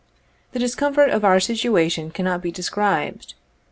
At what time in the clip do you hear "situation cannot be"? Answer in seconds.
1.39-2.51